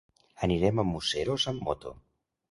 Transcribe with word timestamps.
Anirem 0.45 0.81
a 0.83 0.85
Museros 0.91 1.45
amb 1.51 1.61
moto. 1.67 1.93